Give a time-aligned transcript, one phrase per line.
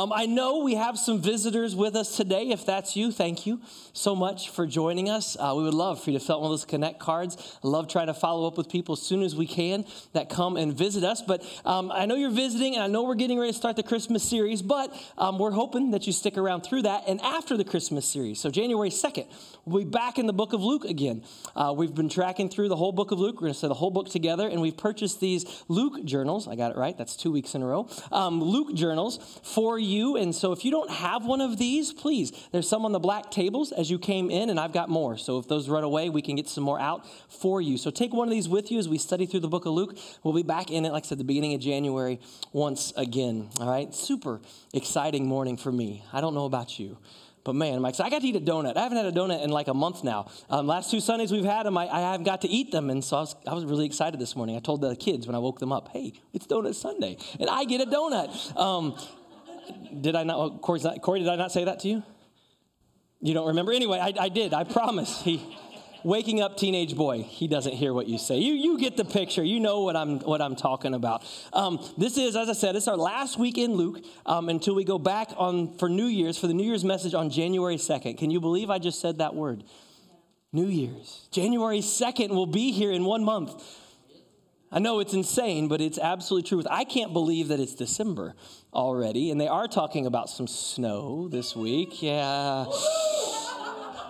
[0.00, 2.48] Um, I know we have some visitors with us today.
[2.48, 3.60] If that's you, thank you
[3.92, 5.36] so much for joining us.
[5.38, 7.58] Uh, we would love for you to fill out one of those Connect cards.
[7.62, 9.84] I love trying to follow up with people as soon as we can
[10.14, 11.20] that come and visit us.
[11.20, 13.82] But um, I know you're visiting, and I know we're getting ready to start the
[13.82, 17.64] Christmas series, but um, we're hoping that you stick around through that and after the
[17.64, 18.40] Christmas series.
[18.40, 19.26] So, January 2nd,
[19.66, 21.22] we'll be back in the book of Luke again.
[21.54, 23.34] Uh, we've been tracking through the whole book of Luke.
[23.34, 26.48] We're going to say the whole book together, and we've purchased these Luke journals.
[26.48, 26.96] I got it right.
[26.96, 27.86] That's two weeks in a row.
[28.10, 29.89] Um, Luke journals for you.
[29.90, 33.30] And so if you don't have one of these, please, there's some on the black
[33.30, 35.16] tables as you came in, and I've got more.
[35.16, 37.76] So if those run away, we can get some more out for you.
[37.78, 39.98] So take one of these with you as we study through the book of Luke.
[40.22, 42.20] We'll be back in it, like I said, the beginning of January
[42.52, 43.48] once again.
[43.60, 44.40] All right, super
[44.72, 46.04] exciting morning for me.
[46.12, 46.98] I don't know about you.
[47.42, 48.76] But man, Mike, so I got to eat a donut.
[48.76, 50.30] I haven't had a donut in like a month now.
[50.50, 52.90] Um, last two Sundays we've had them, I, I, haven't got to eat them.
[52.90, 54.56] And so I was, I was really excited this morning.
[54.56, 57.16] I told the kids when I woke them up, hey, it's Donut Sunday.
[57.38, 58.56] And I get a donut.
[58.56, 58.98] Um,
[60.00, 62.02] did I not, oh, Corey's not, Corey, did I not say that to you?
[63.20, 63.72] You don't remember?
[63.72, 64.54] Anyway, I, I did.
[64.54, 65.20] I promise.
[65.22, 65.44] He,
[66.02, 69.44] waking up teenage boy he doesn't hear what you say you, you get the picture
[69.44, 72.88] you know what i'm what i'm talking about um, this is as i said it's
[72.88, 76.46] our last week in luke um, until we go back on for new year's for
[76.46, 79.62] the new year's message on january 2nd can you believe i just said that word
[80.52, 83.62] new year's january 2nd will be here in one month
[84.72, 86.62] I know it's insane, but it's absolutely true.
[86.70, 88.34] I can't believe that it's December
[88.72, 92.00] already, and they are talking about some snow this week.
[92.02, 92.66] Yeah.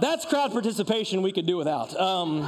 [0.03, 1.99] That's crowd participation we could do without.
[1.99, 2.43] Um,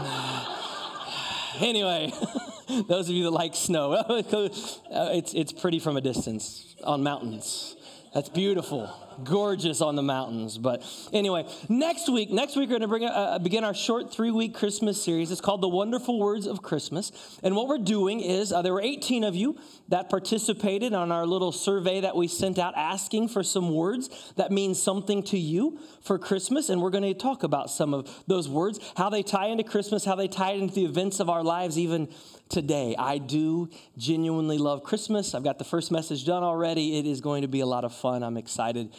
[1.60, 2.12] anyway,
[2.88, 4.04] those of you that like snow,
[4.90, 7.76] it's, it's pretty from a distance on mountains.
[8.12, 8.92] That's beautiful
[9.24, 10.58] gorgeous on the mountains.
[10.58, 14.54] But anyway, next week, next week we're going to bring uh, begin our short three-week
[14.54, 15.30] Christmas series.
[15.30, 18.82] It's called "The Wonderful Words of Christmas," and what we're doing is uh, there were
[18.82, 23.42] 18 of you that participated on our little survey that we sent out, asking for
[23.42, 27.70] some words that mean something to you for Christmas, and we're going to talk about
[27.70, 31.20] some of those words, how they tie into Christmas, how they tie into the events
[31.20, 32.08] of our lives, even
[32.52, 32.94] today.
[32.98, 35.34] I do genuinely love Christmas.
[35.34, 36.98] I've got the first message done already.
[36.98, 38.22] It is going to be a lot of fun.
[38.22, 38.90] I'm excited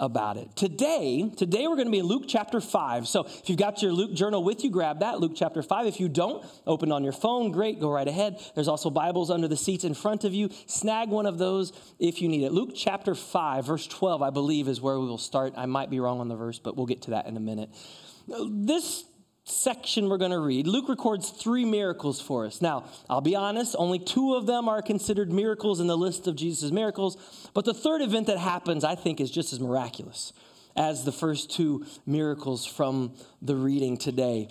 [0.00, 0.56] about it.
[0.56, 3.06] Today, today we're going to be in Luke chapter 5.
[3.06, 5.86] So if you've got your Luke journal with you, grab that, Luke chapter 5.
[5.86, 8.40] If you don't, open on your phone, great, go right ahead.
[8.54, 10.48] There's also Bibles under the seats in front of you.
[10.66, 12.52] Snag one of those if you need it.
[12.52, 15.52] Luke chapter 5, verse 12, I believe, is where we will start.
[15.56, 17.68] I might be wrong on the verse, but we'll get to that in a minute.
[18.26, 19.04] This
[19.50, 22.62] section we're going to read, Luke records three miracles for us.
[22.62, 26.36] Now, I'll be honest, only two of them are considered miracles in the list of
[26.36, 27.16] Jesus' miracles,
[27.54, 30.32] but the third event that happens, I think, is just as miraculous
[30.76, 33.12] as the first two miracles from
[33.42, 34.48] the reading today.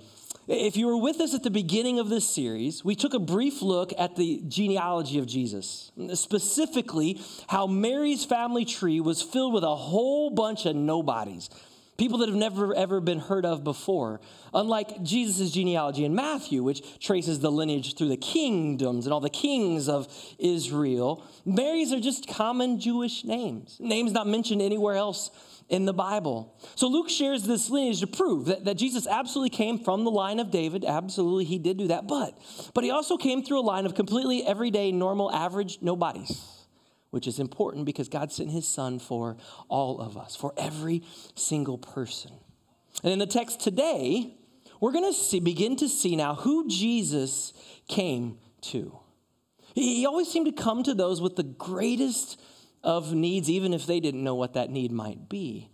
[0.47, 3.61] If you were with us at the beginning of this series, we took a brief
[3.61, 9.75] look at the genealogy of Jesus, specifically how Mary's family tree was filled with a
[9.75, 11.51] whole bunch of nobodies
[11.99, 14.21] people that have never ever been heard of before.
[14.53, 19.29] Unlike Jesus' genealogy in Matthew, which traces the lineage through the kingdoms and all the
[19.29, 20.07] kings of
[20.39, 25.29] Israel, Mary's are just common Jewish names, names not mentioned anywhere else
[25.67, 26.57] in the Bible.
[26.73, 30.39] So Luke shares this lineage to prove that, that Jesus absolutely came from the line
[30.39, 30.83] of David.
[30.83, 32.07] Absolutely, he did do that.
[32.07, 32.35] But,
[32.73, 36.58] but he also came through a line of completely everyday, normal, average nobodies
[37.11, 39.37] which is important because God sent his son for
[39.67, 41.03] all of us, for every
[41.35, 42.31] single person.
[43.03, 44.35] And in the text today,
[44.79, 47.53] we're going to begin to see now who Jesus
[47.87, 48.99] came to.
[49.73, 52.41] He always seemed to come to those with the greatest
[52.83, 55.69] of needs, even if they didn't know what that need might be.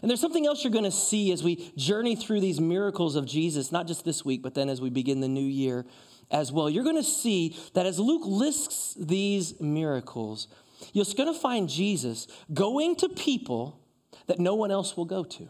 [0.00, 3.26] And there's something else you're going to see as we journey through these miracles of
[3.26, 5.84] Jesus, not just this week, but then as we begin the new year
[6.30, 6.70] as well.
[6.70, 10.48] You're going to see that as Luke lists these miracles,
[10.92, 13.80] you're going to find Jesus going to people
[14.26, 15.48] that no one else will go to.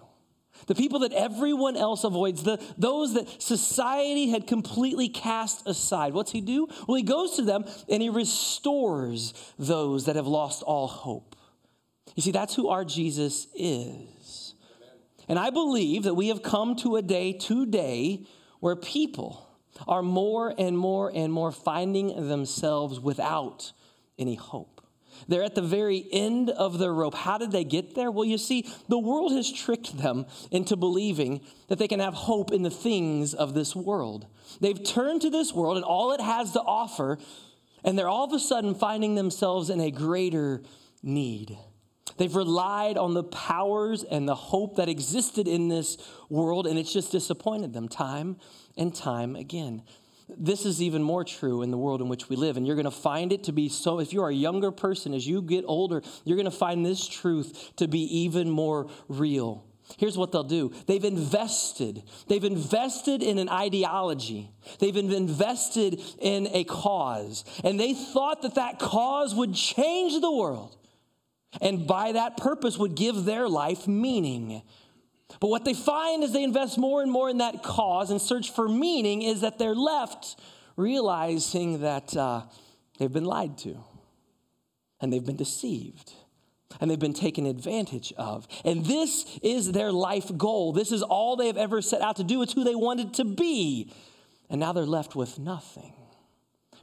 [0.67, 6.13] The people that everyone else avoids, the, those that society had completely cast aside.
[6.13, 6.69] What's he do?
[6.87, 11.37] Well, he goes to them and he restores those that have lost all hope.
[12.15, 14.55] You see, that's who our Jesus is.
[15.29, 18.27] And I believe that we have come to a day today
[18.61, 19.49] where people
[19.89, 23.73] are more and more and more finding themselves without
[24.19, 24.72] any hope.
[25.29, 27.15] They're at the very end of their rope.
[27.15, 28.11] How did they get there?
[28.11, 32.53] Well, you see, the world has tricked them into believing that they can have hope
[32.53, 34.27] in the things of this world.
[34.61, 37.19] They've turned to this world and all it has to offer,
[37.85, 40.63] and they're all of a sudden finding themselves in a greater
[41.03, 41.57] need.
[42.17, 45.97] They've relied on the powers and the hope that existed in this
[46.29, 48.37] world, and it's just disappointed them time
[48.77, 49.83] and time again.
[50.29, 52.57] This is even more true in the world in which we live.
[52.57, 55.27] And you're going to find it to be so, if you're a younger person, as
[55.27, 59.65] you get older, you're going to find this truth to be even more real.
[59.99, 62.03] Here's what they'll do they've invested.
[62.29, 64.51] They've invested in an ideology.
[64.79, 67.45] They've invested in a cause.
[67.65, 70.77] And they thought that that cause would change the world.
[71.61, 74.63] And by that purpose, would give their life meaning.
[75.41, 78.53] But what they find as they invest more and more in that cause and search
[78.53, 80.37] for meaning is that they're left
[80.77, 82.43] realizing that uh,
[82.99, 83.77] they've been lied to
[85.01, 86.13] and they've been deceived
[86.81, 88.47] and they've been taken advantage of.
[88.65, 90.73] And this is their life goal.
[90.73, 92.43] This is all they have ever set out to do.
[92.43, 93.93] It's who they wanted to be.
[94.49, 95.95] And now they're left with nothing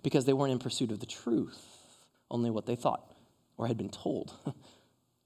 [0.04, 1.60] because they weren't in pursuit of the truth,
[2.32, 3.14] only what they thought
[3.58, 4.34] or had been told.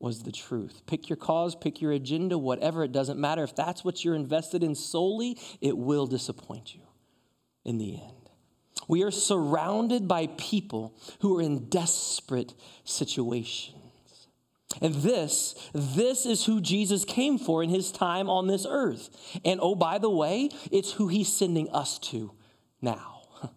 [0.03, 0.81] was the truth.
[0.85, 3.41] Pick your cause, pick your agenda, whatever, it doesn't matter.
[3.41, 6.81] If that's what you're invested in solely, it will disappoint you
[7.63, 8.29] in the end.
[8.89, 12.53] We are surrounded by people who are in desperate
[12.83, 13.77] situations.
[14.81, 19.09] And this, this is who Jesus came for in his time on this earth.
[19.45, 22.33] And oh, by the way, it's who he's sending us to
[22.81, 23.21] now.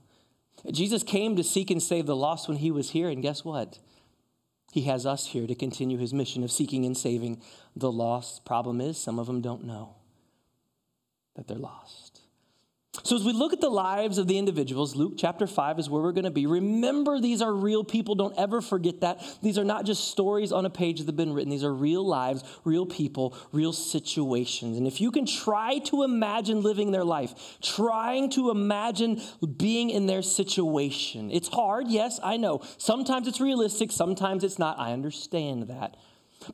[0.71, 3.81] Jesus came to seek and save the lost when he was here, and guess what?
[4.77, 7.41] He has us here to continue his mission of seeking and saving
[7.75, 8.45] the lost.
[8.45, 9.95] Problem is, some of them don't know
[11.35, 12.16] that they're lost.
[13.03, 16.03] So, as we look at the lives of the individuals, Luke chapter 5 is where
[16.03, 16.47] we're going to be.
[16.47, 18.15] Remember, these are real people.
[18.15, 19.23] Don't ever forget that.
[19.43, 22.07] These are not just stories on a page that have been written, these are real
[22.07, 24.77] lives, real people, real situations.
[24.79, 29.21] And if you can try to imagine living their life, trying to imagine
[29.57, 31.89] being in their situation, it's hard.
[31.89, 32.63] Yes, I know.
[32.79, 34.79] Sometimes it's realistic, sometimes it's not.
[34.79, 35.97] I understand that.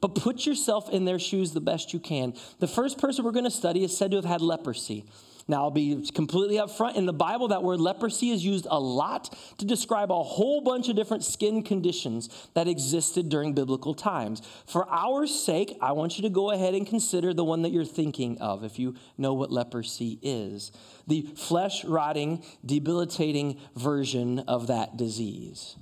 [0.01, 2.35] But put yourself in their shoes the best you can.
[2.61, 5.05] The first person we're going to study is said to have had leprosy.
[5.53, 6.97] Now, I'll be completely upfront.
[6.97, 10.89] In the Bible, that word leprosy is used a lot to describe a whole bunch
[10.89, 14.41] of different skin conditions that existed during biblical times.
[14.67, 17.85] For our sake, I want you to go ahead and consider the one that you're
[17.85, 20.73] thinking of, if you know what leprosy is
[21.07, 25.77] the flesh rotting, debilitating version of that disease.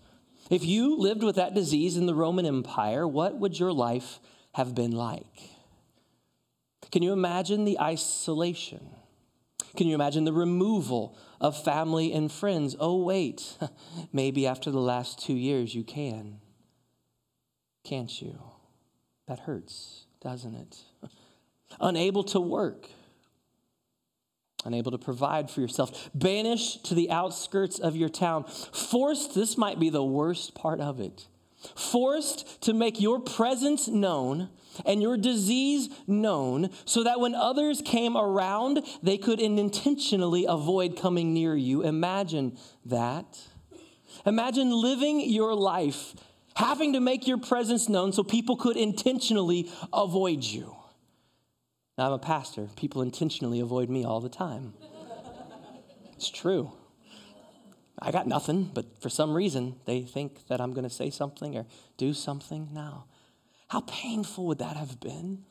[0.51, 4.19] If you lived with that disease in the Roman Empire, what would your life
[4.55, 5.43] have been like?
[6.91, 8.97] Can you imagine the isolation?
[9.77, 12.77] Can you imagine the removal of family and friends?
[12.79, 13.57] Oh, wait,
[14.13, 16.41] maybe after the last two years you can.
[17.85, 18.39] Can't you?
[19.29, 20.79] That hurts, doesn't it?
[21.81, 22.89] Unable to work,
[24.65, 29.79] unable to provide for yourself, banished to the outskirts of your town, forced, this might
[29.79, 31.27] be the worst part of it,
[31.77, 34.49] forced to make your presence known
[34.85, 41.33] and your disease known, so that when others came around, they could intentionally avoid coming
[41.33, 41.83] near you.
[41.83, 43.39] Imagine that.
[44.27, 46.15] Imagine living your life
[46.55, 50.77] having to make your presence known so people could intentionally avoid you.
[51.97, 52.69] Now, I'm a pastor.
[52.77, 54.75] People intentionally avoid me all the time.
[56.15, 56.73] it's true.
[57.99, 61.57] I got nothing, but for some reason, they think that I'm going to say something
[61.57, 61.67] or
[61.99, 63.05] do something now.
[63.71, 65.45] How painful would that have been?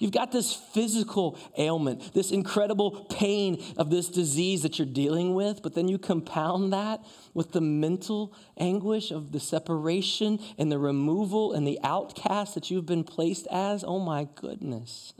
[0.00, 5.62] You've got this physical ailment, this incredible pain of this disease that you're dealing with,
[5.62, 11.52] but then you compound that with the mental anguish of the separation and the removal
[11.52, 13.84] and the outcast that you've been placed as.
[13.84, 15.14] Oh my goodness.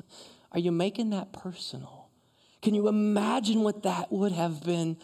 [0.51, 2.09] Are you making that personal?
[2.63, 4.97] Can you imagine what that would have been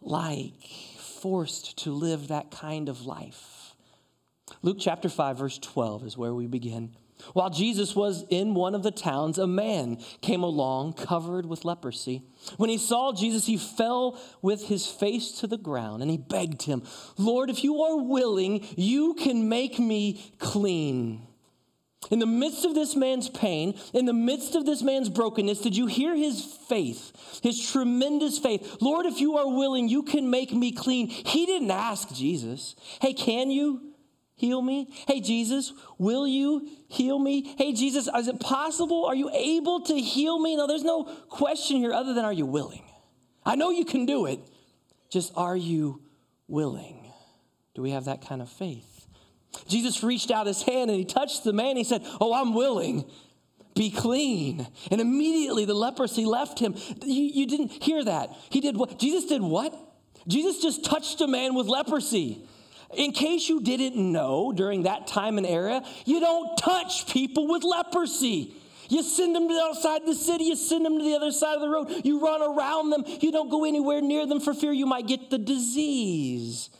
[0.00, 0.64] like,
[0.96, 3.57] forced to live that kind of life?
[4.62, 6.94] Luke chapter 5, verse 12 is where we begin.
[7.32, 12.22] While Jesus was in one of the towns, a man came along covered with leprosy.
[12.56, 16.62] When he saw Jesus, he fell with his face to the ground and he begged
[16.62, 16.82] him,
[17.16, 21.26] Lord, if you are willing, you can make me clean.
[22.10, 25.76] In the midst of this man's pain, in the midst of this man's brokenness, did
[25.76, 28.76] you hear his faith, his tremendous faith?
[28.80, 31.08] Lord, if you are willing, you can make me clean.
[31.08, 33.87] He didn't ask Jesus, Hey, can you?
[34.38, 34.88] Heal me?
[35.06, 37.54] Hey, Jesus, will you heal me?
[37.58, 39.04] Hey, Jesus, is it possible?
[39.04, 40.56] Are you able to heal me?
[40.56, 42.84] No, there's no question here other than are you willing?
[43.44, 44.40] I know you can do it.
[45.10, 46.02] Just are you
[46.46, 47.12] willing?
[47.74, 49.06] Do we have that kind of faith?
[49.66, 51.76] Jesus reached out his hand and he touched the man.
[51.76, 53.04] He said, Oh, I'm willing.
[53.74, 54.66] Be clean.
[54.90, 56.74] And immediately the leprosy left him.
[57.04, 58.30] You, you didn't hear that.
[58.50, 58.98] He did what?
[58.98, 59.74] Jesus did what?
[60.26, 62.42] Jesus just touched a man with leprosy.
[62.96, 67.62] In case you didn't know, during that time and era, you don't touch people with
[67.62, 68.54] leprosy.
[68.88, 71.56] You send them to the outside the city, you send them to the other side
[71.56, 74.72] of the road, you run around them, you don't go anywhere near them for fear
[74.72, 76.70] you might get the disease.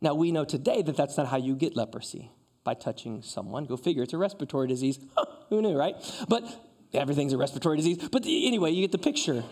[0.00, 2.32] Now, we know today that that's not how you get leprosy
[2.64, 3.64] by touching someone.
[3.66, 4.98] Go figure, it's a respiratory disease.
[5.50, 5.94] Who knew, right?
[6.28, 6.44] But
[6.92, 8.08] everything's a respiratory disease.
[8.10, 9.44] But anyway, you get the picture.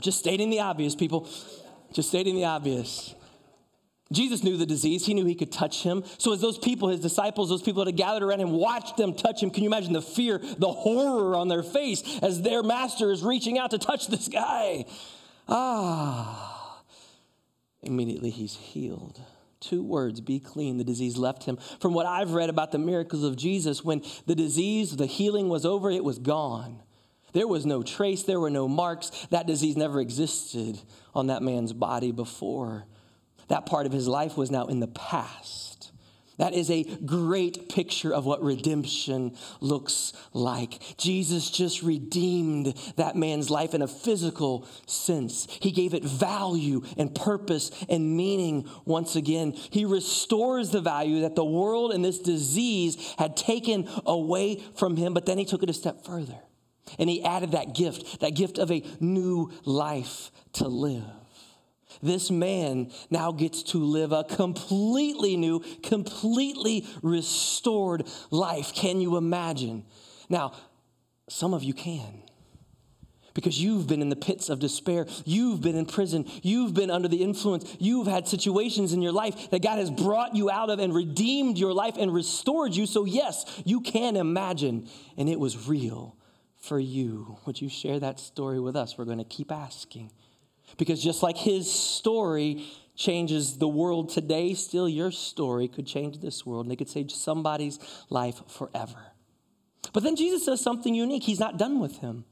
[0.00, 1.28] just stating the obvious, people.
[1.92, 3.14] Just stating the obvious.
[4.12, 5.06] Jesus knew the disease.
[5.06, 6.02] He knew he could touch him.
[6.18, 9.14] So, as those people, his disciples, those people that had gathered around him, watched them
[9.14, 13.12] touch him, can you imagine the fear, the horror on their face as their master
[13.12, 14.84] is reaching out to touch this guy?
[15.48, 16.82] Ah.
[17.82, 19.20] Immediately he's healed.
[19.60, 20.78] Two words, be clean.
[20.78, 21.58] The disease left him.
[21.80, 25.64] From what I've read about the miracles of Jesus, when the disease, the healing was
[25.64, 26.82] over, it was gone.
[27.32, 29.10] There was no trace, there were no marks.
[29.30, 30.80] That disease never existed
[31.14, 32.86] on that man's body before.
[33.50, 35.90] That part of his life was now in the past.
[36.38, 40.78] That is a great picture of what redemption looks like.
[40.96, 45.48] Jesus just redeemed that man's life in a physical sense.
[45.60, 49.52] He gave it value and purpose and meaning once again.
[49.52, 55.12] He restores the value that the world and this disease had taken away from him,
[55.12, 56.38] but then he took it a step further.
[56.98, 61.19] And he added that gift, that gift of a new life to live.
[62.02, 68.72] This man now gets to live a completely new, completely restored life.
[68.74, 69.84] Can you imagine?
[70.28, 70.52] Now,
[71.28, 72.22] some of you can.
[73.32, 75.06] Because you've been in the pits of despair.
[75.24, 76.26] You've been in prison.
[76.42, 77.76] You've been under the influence.
[77.78, 81.56] You've had situations in your life that God has brought you out of and redeemed
[81.56, 82.86] your life and restored you.
[82.86, 84.88] So, yes, you can imagine.
[85.16, 86.16] And it was real
[86.56, 87.38] for you.
[87.46, 88.98] Would you share that story with us?
[88.98, 90.10] We're going to keep asking.
[90.76, 92.64] Because just like his story
[92.96, 97.10] changes the world today, still your story could change this world and it could save
[97.10, 97.78] somebody's
[98.10, 99.12] life forever.
[99.92, 101.24] But then Jesus says something unique.
[101.24, 102.24] He's not done with him.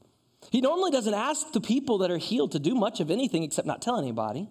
[0.51, 3.67] He normally doesn't ask the people that are healed to do much of anything except
[3.67, 4.47] not tell anybody.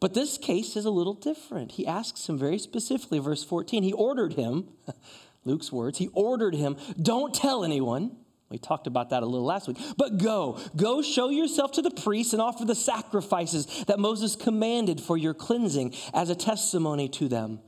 [0.00, 1.72] But this case is a little different.
[1.72, 3.82] He asks him very specifically, verse 14.
[3.82, 4.68] He ordered him,
[5.44, 8.16] Luke's words, he ordered him, don't tell anyone
[8.50, 9.78] we talked about that a little last week.
[9.96, 15.00] But go, go show yourself to the priests and offer the sacrifices that Moses commanded
[15.00, 17.60] for your cleansing as a testimony to them.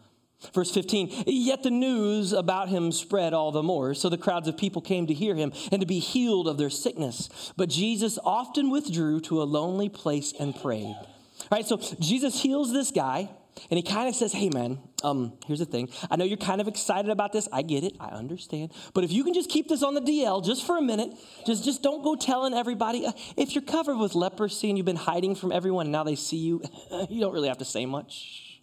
[0.53, 4.57] Verse 15, yet the news about him spread all the more, so the crowds of
[4.57, 7.53] people came to hear him and to be healed of their sickness.
[7.57, 10.97] But Jesus often withdrew to a lonely place and prayed.
[10.97, 13.31] All right, so Jesus heals this guy.
[13.71, 15.89] And he kind of says, Hey, man, um, here's the thing.
[16.11, 17.49] I know you're kind of excited about this.
[17.53, 17.95] I get it.
[18.01, 18.73] I understand.
[18.95, 21.15] But if you can just keep this on the DL just for a minute,
[21.47, 23.07] just, just don't go telling everybody.
[23.07, 26.17] Uh, if you're covered with leprosy and you've been hiding from everyone and now they
[26.17, 26.63] see you,
[27.11, 28.61] you don't really have to say much,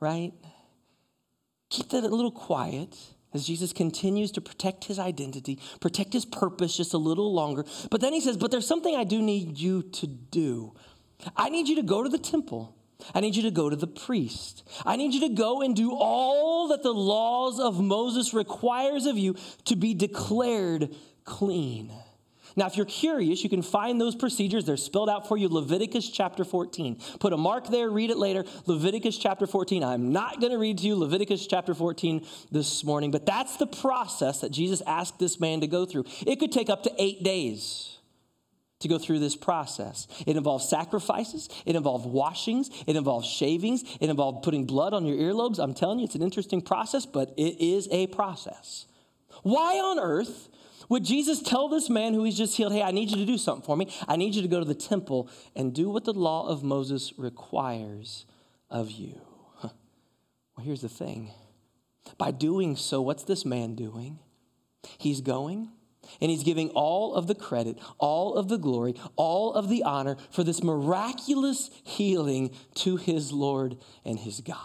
[0.00, 0.32] right?
[1.70, 2.96] Keep that a little quiet
[3.32, 7.64] as Jesus continues to protect his identity, protect his purpose just a little longer.
[7.90, 10.74] But then he says, But there's something I do need you to do.
[11.36, 12.76] I need you to go to the temple
[13.14, 14.62] I need you to go to the priest.
[14.86, 19.18] I need you to go and do all that the laws of Moses requires of
[19.18, 20.94] you to be declared
[21.24, 21.92] clean.
[22.56, 24.64] Now, if you're curious, you can find those procedures.
[24.64, 25.48] They're spelled out for you.
[25.48, 27.00] Leviticus chapter 14.
[27.18, 28.44] Put a mark there, read it later.
[28.66, 29.82] Leviticus chapter 14.
[29.82, 33.66] I'm not going to read to you Leviticus chapter 14 this morning, but that's the
[33.66, 36.04] process that Jesus asked this man to go through.
[36.26, 37.93] It could take up to eight days
[38.84, 40.06] to go through this process.
[40.26, 45.16] It involves sacrifices, it involves washings, it involves shavings, it involves putting blood on your
[45.16, 45.58] earlobes.
[45.58, 48.86] I'm telling you, it's an interesting process, but it is a process.
[49.42, 50.48] Why on earth
[50.88, 53.38] would Jesus tell this man who he's just healed, hey, I need you to do
[53.38, 53.92] something for me?
[54.06, 57.14] I need you to go to the temple and do what the law of Moses
[57.16, 58.26] requires
[58.70, 59.20] of you.
[59.62, 59.72] Well,
[60.62, 61.30] here's the thing.
[62.18, 64.18] By doing so, what's this man doing?
[64.98, 65.70] He's going
[66.20, 70.16] and he's giving all of the credit, all of the glory, all of the honor
[70.30, 74.58] for this miraculous healing to his Lord and his God.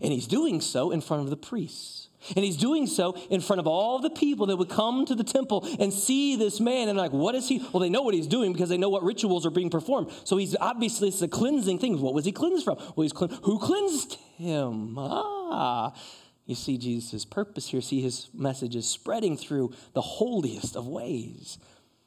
[0.00, 2.08] And he's doing so in front of the priests.
[2.34, 5.24] And he's doing so in front of all the people that would come to the
[5.24, 7.58] temple and see this man and like, what is he?
[7.72, 10.10] Well, they know what he's doing because they know what rituals are being performed.
[10.24, 12.00] So he's obviously it's a cleansing thing.
[12.00, 12.76] What was he cleansed from?
[12.96, 13.40] Well, he's cleansed.
[13.44, 14.96] Who cleansed him?
[14.98, 15.94] Ah,
[16.48, 21.58] you see Jesus' purpose here, see his message is spreading through the holiest of ways.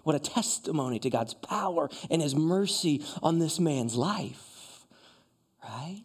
[0.01, 4.87] What a testimony to God's power and his mercy on this man's life,
[5.63, 6.01] right?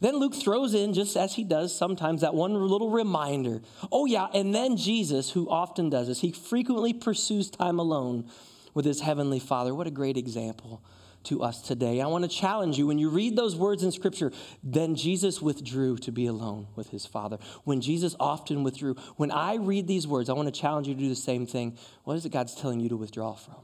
[0.00, 3.62] Then Luke throws in, just as he does sometimes, that one little reminder.
[3.92, 8.28] Oh, yeah, and then Jesus, who often does this, he frequently pursues time alone
[8.74, 9.72] with his heavenly Father.
[9.72, 10.82] What a great example
[11.24, 12.00] to us today.
[12.00, 15.98] I want to challenge you when you read those words in Scripture, then Jesus withdrew
[15.98, 17.38] to be alone with his Father.
[17.64, 21.00] When Jesus often withdrew, when I read these words, I want to challenge you to
[21.00, 21.76] do the same thing.
[22.04, 23.56] What is it God's telling you to withdraw from?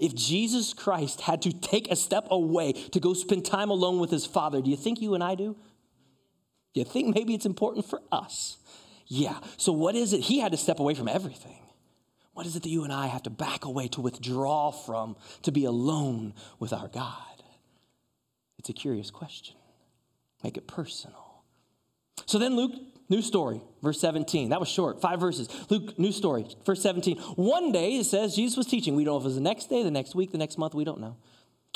[0.00, 4.10] If Jesus Christ had to take a step away to go spend time alone with
[4.10, 5.56] his Father, do you think you and I do?
[6.74, 8.58] Do you think maybe it's important for us?
[9.06, 9.38] Yeah.
[9.56, 10.20] So, what is it?
[10.20, 11.58] He had to step away from everything.
[12.36, 15.50] What is it that you and I have to back away to withdraw from to
[15.50, 17.42] be alone with our God?
[18.58, 19.56] It's a curious question.
[20.44, 21.42] Make it personal.
[22.26, 22.74] So then, Luke,
[23.08, 24.50] new story, verse 17.
[24.50, 25.48] That was short, five verses.
[25.70, 27.16] Luke, new story, verse 17.
[27.36, 28.96] One day, it says, Jesus was teaching.
[28.96, 30.74] We don't know if it was the next day, the next week, the next month,
[30.74, 31.16] we don't know.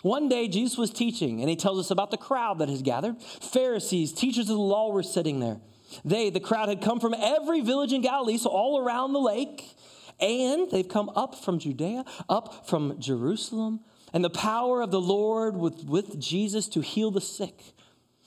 [0.02, 3.22] One day, Jesus was teaching, and he tells us about the crowd that has gathered.
[3.22, 5.56] Pharisees, teachers of the law were sitting there.
[6.04, 9.74] They, the crowd, had come from every village in Galilee, so all around the lake.
[10.20, 13.80] And they've come up from Judea, up from Jerusalem,
[14.12, 17.62] and the power of the Lord with, with Jesus to heal the sick.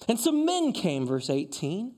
[0.07, 1.93] And some men came, verse 18,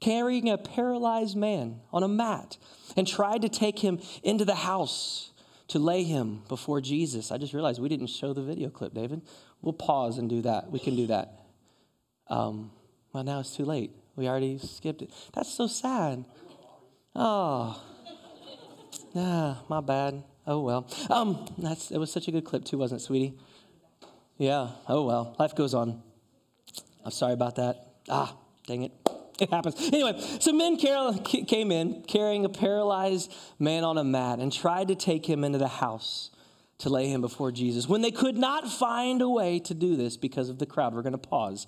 [0.00, 2.56] carrying a paralyzed man on a mat
[2.96, 5.32] and tried to take him into the house
[5.68, 7.30] to lay him before Jesus.
[7.30, 9.22] I just realized we didn't show the video clip, David.
[9.60, 10.70] We'll pause and do that.
[10.70, 11.44] We can do that.
[12.28, 12.70] Um,
[13.12, 13.90] well, now it's too late.
[14.16, 15.12] We already skipped it.
[15.34, 16.24] That's so sad.
[17.14, 17.80] Oh.
[19.20, 20.22] Ah, my bad.
[20.46, 20.86] Oh well.
[21.10, 23.34] Um, that's it was such a good clip too, wasn't it, sweetie?
[24.36, 24.70] Yeah.
[24.86, 25.34] Oh well.
[25.38, 26.02] Life goes on.
[27.04, 27.94] I'm sorry about that.
[28.08, 28.92] Ah, dang it.
[29.40, 29.76] It happens.
[29.92, 34.94] Anyway, so men came in carrying a paralyzed man on a mat and tried to
[34.94, 36.30] take him into the house
[36.78, 37.88] to lay him before Jesus.
[37.88, 41.02] When they could not find a way to do this because of the crowd, we're
[41.02, 41.66] going to pause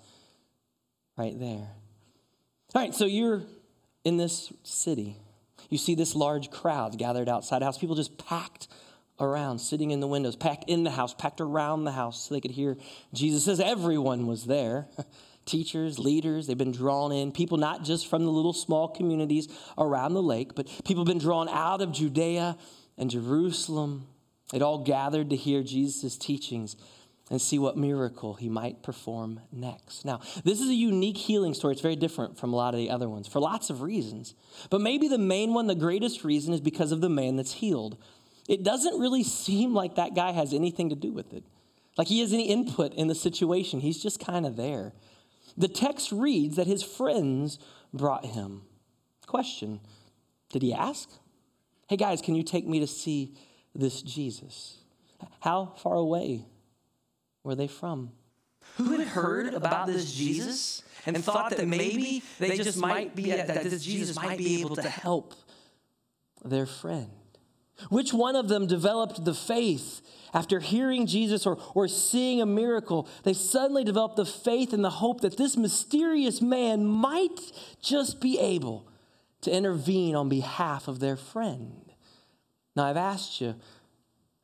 [1.16, 1.69] right there.
[2.75, 3.42] All right, so you're
[4.04, 5.16] in this city
[5.70, 8.68] you see this large crowd gathered outside the house, people just packed
[9.20, 12.40] around, sitting in the windows, packed in the house, packed around the house so they
[12.40, 12.76] could hear
[13.12, 13.44] Jesus.
[13.44, 14.88] says everyone was there.
[15.46, 17.32] Teachers, leaders, they've been drawn in.
[17.32, 19.48] People not just from the little small communities
[19.78, 22.56] around the lake, but people have been drawn out of Judea
[22.98, 24.06] and Jerusalem.
[24.52, 26.76] They'd all gathered to hear Jesus' teachings
[27.30, 30.04] and see what miracle he might perform next.
[30.04, 31.72] Now, this is a unique healing story.
[31.72, 34.34] It's very different from a lot of the other ones for lots of reasons.
[34.68, 37.96] But maybe the main one, the greatest reason, is because of the man that's healed.
[38.49, 41.45] It doesn't really seem like that guy has anything to do with it,
[41.97, 43.78] like he has any input in the situation.
[43.78, 44.93] He's just kind of there.
[45.56, 47.58] The text reads that his friends
[47.95, 48.62] brought him.
[49.26, 49.80] Question
[50.50, 51.08] Did he ask?
[51.88, 53.36] Hey guys, can you take me to see
[53.73, 54.78] this Jesus?
[55.40, 56.47] How far away
[57.44, 58.10] were they from?
[58.76, 63.64] Who had heard about this Jesus and thought that maybe they just might be, that
[63.64, 65.34] this Jesus might be able to help
[66.44, 67.10] their friend?
[67.88, 70.02] Which one of them developed the faith
[70.34, 73.08] after hearing Jesus or, or seeing a miracle?
[73.22, 77.40] They suddenly developed the faith and the hope that this mysterious man might
[77.80, 78.86] just be able
[79.40, 81.92] to intervene on behalf of their friend.
[82.76, 83.54] Now, I've asked you,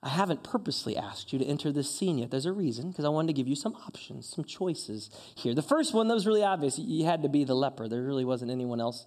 [0.07, 2.31] I haven't purposely asked you to enter this scene yet.
[2.31, 5.53] There's a reason, because I wanted to give you some options, some choices here.
[5.53, 8.25] The first one that was really obvious you had to be the leper, there really
[8.25, 9.05] wasn't anyone else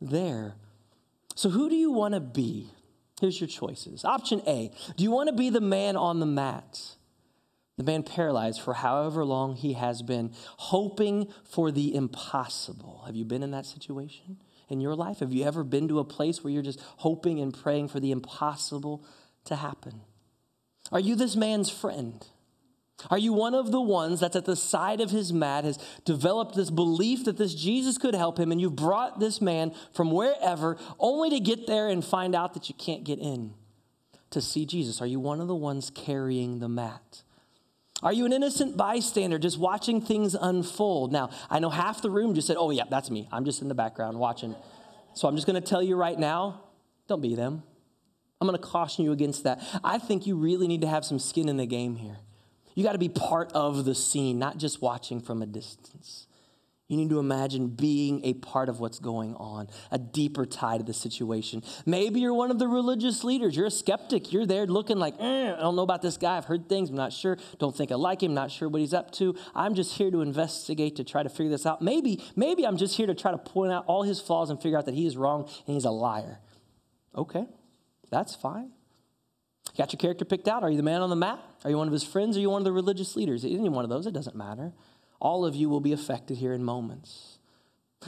[0.00, 0.54] there.
[1.34, 2.70] So, who do you want to be?
[3.20, 4.06] Here's your choices.
[4.06, 6.96] Option A Do you want to be the man on the mat?
[7.76, 13.02] The man paralyzed for however long he has been, hoping for the impossible.
[13.04, 14.38] Have you been in that situation
[14.70, 15.18] in your life?
[15.18, 18.12] Have you ever been to a place where you're just hoping and praying for the
[18.12, 19.04] impossible
[19.44, 20.00] to happen?
[20.92, 22.24] Are you this man's friend?
[23.10, 26.56] Are you one of the ones that's at the side of his mat, has developed
[26.56, 30.76] this belief that this Jesus could help him, and you've brought this man from wherever
[30.98, 33.54] only to get there and find out that you can't get in
[34.30, 35.00] to see Jesus?
[35.00, 37.22] Are you one of the ones carrying the mat?
[38.02, 41.12] Are you an innocent bystander just watching things unfold?
[41.12, 43.28] Now, I know half the room just said, Oh, yeah, that's me.
[43.32, 44.54] I'm just in the background watching.
[45.14, 46.62] So I'm just going to tell you right now
[47.08, 47.62] don't be them.
[48.40, 49.60] I'm going to caution you against that.
[49.82, 52.18] I think you really need to have some skin in the game here.
[52.74, 56.28] You got to be part of the scene, not just watching from a distance.
[56.86, 60.84] You need to imagine being a part of what's going on, a deeper tie to
[60.84, 61.62] the situation.
[61.84, 63.54] Maybe you're one of the religious leaders.
[63.54, 64.32] You're a skeptic.
[64.32, 66.38] You're there looking like, eh, I don't know about this guy.
[66.38, 66.88] I've heard things.
[66.88, 67.36] I'm not sure.
[67.58, 68.32] Don't think I like him.
[68.32, 69.34] Not sure what he's up to.
[69.54, 71.82] I'm just here to investigate, to try to figure this out.
[71.82, 74.78] Maybe, maybe I'm just here to try to point out all his flaws and figure
[74.78, 76.38] out that he is wrong and he's a liar.
[77.14, 77.44] Okay,
[78.10, 78.70] that's fine.
[79.76, 80.62] Got your character picked out?
[80.62, 81.38] Are you the man on the mat?
[81.64, 82.36] Are you one of his friends?
[82.36, 83.44] Are you one of the religious leaders?
[83.44, 84.72] Any one of those, it doesn't matter.
[85.20, 87.38] All of you will be affected here in moments.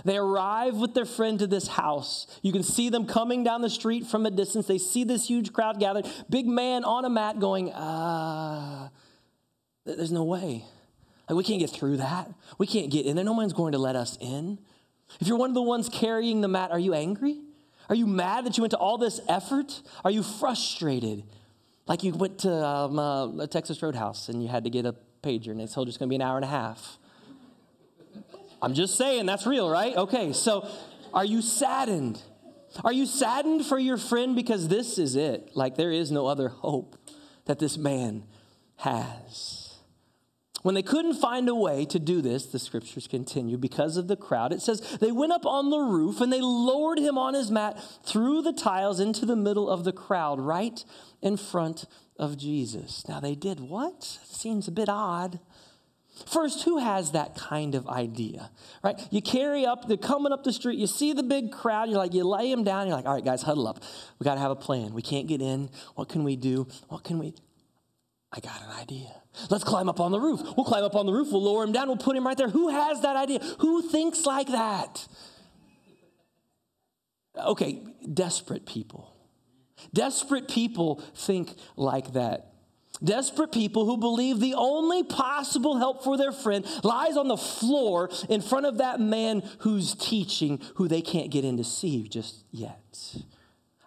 [0.05, 2.27] They arrive with their friend to this house.
[2.43, 4.67] You can see them coming down the street from a distance.
[4.67, 6.07] They see this huge crowd gathered.
[6.29, 8.91] Big man on a mat going, ah.
[9.85, 10.65] there's no way.
[11.29, 12.33] Like, we can't get through that.
[12.59, 13.25] We can't get in there.
[13.25, 14.59] No one's going to let us in.
[15.21, 17.41] If you're one of the ones carrying the mat, are you angry?
[17.91, 19.83] Are you mad that you went to all this effort?
[20.05, 21.25] Are you frustrated?
[21.89, 24.95] Like you went to um, uh, a Texas Roadhouse and you had to get a
[25.25, 26.99] pager and they told you it's going to be an hour and a half.
[28.63, 29.97] I'm just saying, that's real, right?
[29.97, 30.69] Okay, so
[31.13, 32.23] are you saddened?
[32.85, 35.51] Are you saddened for your friend because this is it?
[35.55, 36.97] Like there is no other hope
[37.47, 38.23] that this man
[38.77, 39.70] has.
[40.63, 44.17] When they couldn't find a way to do this, the scriptures continue, because of the
[44.17, 47.51] crowd, it says they went up on the roof and they lowered him on his
[47.51, 50.85] mat through the tiles into the middle of the crowd, right
[51.23, 51.87] in front
[52.19, 53.09] of Jesus.
[53.09, 54.03] Now they did what?
[54.03, 55.41] Seems a bit odd.
[56.27, 58.51] First, who has that kind of idea,
[58.85, 59.01] right?
[59.11, 62.13] You carry up, they're coming up the street, you see the big crowd, you're like,
[62.13, 63.83] you lay them down, you're like, all right, guys, huddle up.
[64.19, 64.93] We got to have a plan.
[64.93, 65.71] We can't get in.
[65.95, 66.67] What can we do?
[66.89, 67.33] What can we?
[68.31, 69.20] I got an idea.
[69.49, 70.41] Let's climb up on the roof.
[70.57, 71.29] We'll climb up on the roof.
[71.31, 71.89] We'll lower him down.
[71.89, 72.49] We'll put him right there.
[72.49, 73.39] Who has that idea?
[73.61, 75.07] Who thinks like that?
[77.37, 79.15] Okay, desperate people.
[79.93, 82.47] Desperate people think like that.
[83.03, 88.11] Desperate people who believe the only possible help for their friend lies on the floor
[88.29, 92.45] in front of that man who's teaching, who they can't get in to see just
[92.51, 93.15] yet.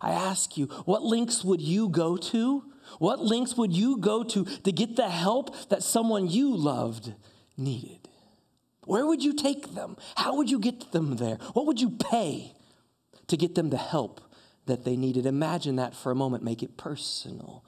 [0.02, 2.64] I ask you, what links would you go to
[3.00, 7.14] what lengths would you go to to get the help that someone you loved
[7.58, 8.10] needed?
[8.86, 9.98] Where would you take them?
[10.16, 11.36] How would you get them there?
[11.54, 12.54] What would you pay
[13.28, 14.22] to get them the help
[14.66, 15.26] that they needed?
[15.26, 17.64] Imagine that for a moment, make it personal.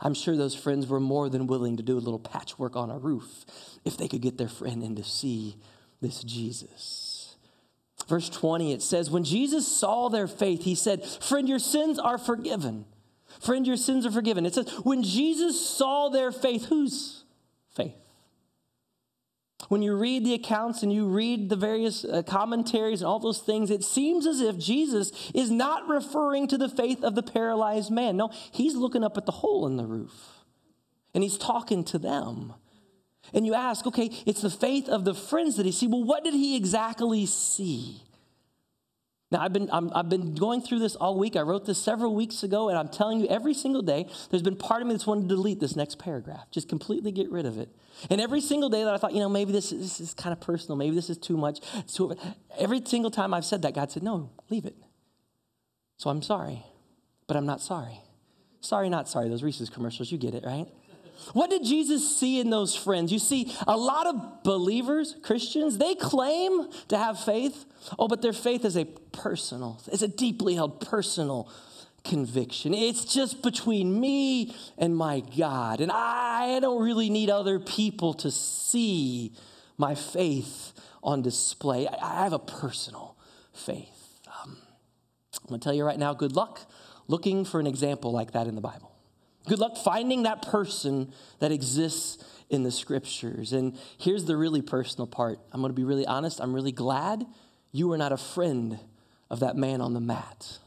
[0.00, 2.98] I'm sure those friends were more than willing to do a little patchwork on a
[2.98, 3.44] roof
[3.84, 5.56] if they could get their friend in to see
[6.00, 7.36] this Jesus.
[8.08, 12.18] Verse 20, it says, When Jesus saw their faith, he said, Friend, your sins are
[12.18, 12.84] forgiven.
[13.40, 14.46] Friend, your sins are forgiven.
[14.46, 17.24] It says, when Jesus saw their faith, whose
[17.74, 17.94] faith?
[19.68, 23.40] When you read the accounts and you read the various uh, commentaries and all those
[23.40, 27.90] things, it seems as if Jesus is not referring to the faith of the paralyzed
[27.90, 28.16] man.
[28.16, 30.12] No, he's looking up at the hole in the roof
[31.14, 32.54] and he's talking to them.
[33.32, 35.88] And you ask, okay, it's the faith of the friends that he see.
[35.88, 38.02] Well, what did he exactly see?
[39.32, 41.34] Now, I've been, i have been going through this all week.
[41.34, 44.56] I wrote this several weeks ago, and I'm telling you, every single day, there's been
[44.56, 47.58] part of me that's wanted to delete this next paragraph, just completely get rid of
[47.58, 47.68] it.
[48.08, 50.40] And every single day that I thought, you know, maybe this, this is kind of
[50.40, 51.60] personal, maybe this is too much.
[51.92, 52.14] Too,
[52.56, 54.76] every single time I've said that, God said, no, leave it.
[55.96, 56.62] So I'm sorry,
[57.26, 58.00] but I'm not sorry.
[58.60, 59.28] Sorry, not sorry.
[59.28, 60.66] Those Reese's commercials, you get it, right?
[61.32, 63.12] What did Jesus see in those friends?
[63.12, 67.64] You see, a lot of believers, Christians, they claim to have faith.
[67.98, 71.50] Oh, but their faith is a personal, it's a deeply held personal
[72.04, 72.72] conviction.
[72.72, 75.80] It's just between me and my God.
[75.80, 79.32] And I don't really need other people to see
[79.76, 81.88] my faith on display.
[81.88, 83.16] I have a personal
[83.52, 84.20] faith.
[84.26, 84.58] Um,
[85.42, 86.60] I'm going to tell you right now good luck
[87.08, 88.95] looking for an example like that in the Bible.
[89.46, 93.52] Good luck finding that person that exists in the scriptures.
[93.52, 95.38] And here's the really personal part.
[95.52, 96.40] I'm going to be really honest.
[96.40, 97.26] I'm really glad
[97.72, 98.78] you were not a friend
[99.30, 100.58] of that man on the mat.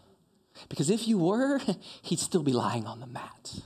[0.68, 1.62] Because if you were,
[2.02, 3.60] he'd still be lying on the mat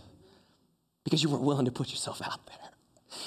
[1.04, 2.73] because you weren't willing to put yourself out there.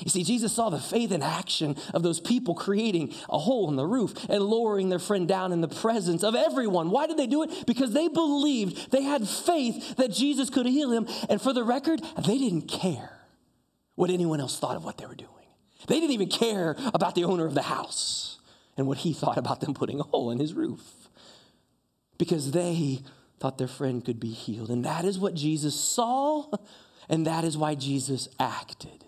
[0.01, 3.77] You see, Jesus saw the faith and action of those people creating a hole in
[3.77, 6.91] the roof and lowering their friend down in the presence of everyone.
[6.91, 7.67] Why did they do it?
[7.67, 11.07] Because they believed, they had faith that Jesus could heal him.
[11.29, 13.11] And for the record, they didn't care
[13.95, 15.31] what anyone else thought of what they were doing.
[15.89, 18.39] They didn't even care about the owner of the house
[18.77, 21.09] and what he thought about them putting a hole in his roof
[22.19, 23.01] because they
[23.39, 24.71] thought their friend could be healed.
[24.71, 26.47] And that is what Jesus saw,
[27.09, 29.05] and that is why Jesus acted.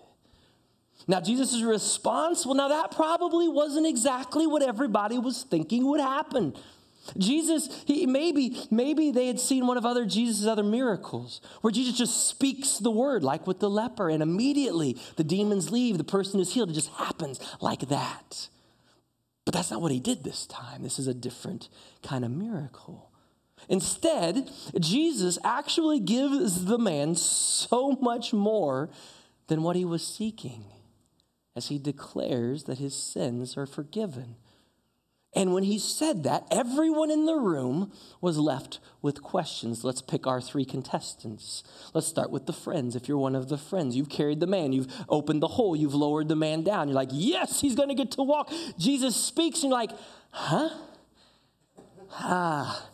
[1.08, 6.54] Now, Jesus' response, well, now that probably wasn't exactly what everybody was thinking would happen.
[7.16, 11.96] Jesus, he, maybe, maybe they had seen one of other Jesus' other miracles where Jesus
[11.96, 16.40] just speaks the word, like with the leper, and immediately the demons leave, the person
[16.40, 16.68] is healed.
[16.68, 18.48] It just happens like that.
[19.46, 20.82] But that's not what he did this time.
[20.82, 21.70] This is a different
[22.02, 23.10] kind of miracle.
[23.70, 28.90] Instead, Jesus actually gives the man so much more
[29.46, 30.66] than what he was seeking
[31.56, 34.36] as he declares that his sins are forgiven.
[35.34, 39.84] And when he said that, everyone in the room was left with questions.
[39.84, 41.62] Let's pick our three contestants.
[41.92, 42.96] Let's start with the friends.
[42.96, 45.94] If you're one of the friends, you've carried the man, you've opened the hole, you've
[45.94, 46.88] lowered the man down.
[46.88, 48.50] You're like, yes, he's going to get to walk.
[48.78, 49.92] Jesus speaks, and you're like,
[50.30, 50.70] huh?
[52.12, 52.88] Ah,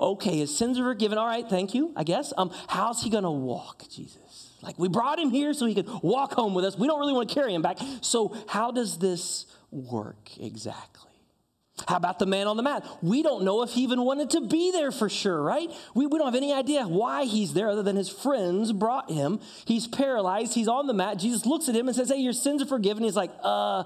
[0.00, 1.18] okay, his sins are forgiven.
[1.18, 2.32] All right, thank you, I guess.
[2.38, 4.23] Um, how's he going to walk, Jesus?
[4.64, 6.76] Like, we brought him here so he could walk home with us.
[6.78, 7.78] We don't really want to carry him back.
[8.00, 11.04] So, how does this work exactly?
[11.88, 12.86] How about the man on the mat?
[13.02, 15.68] We don't know if he even wanted to be there for sure, right?
[15.94, 19.40] We, we don't have any idea why he's there other than his friends brought him.
[19.64, 20.54] He's paralyzed.
[20.54, 21.18] He's on the mat.
[21.18, 23.02] Jesus looks at him and says, Hey, your sins are forgiven.
[23.02, 23.84] He's like, Uh,